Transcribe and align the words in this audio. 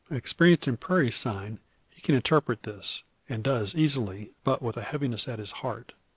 Experienced 0.09 0.67
in 0.67 0.77
prairie 0.77 1.11
sign 1.11 1.59
he 1.91 2.01
can 2.01 2.15
interpret 2.15 2.63
this; 2.63 3.03
and 3.29 3.43
does 3.43 3.75
easily, 3.75 4.31
but 4.43 4.59
with 4.59 4.75
a 4.75 4.81
heaviness 4.81 5.27
at 5.27 5.37
his 5.37 5.51
heart. 5.61 5.93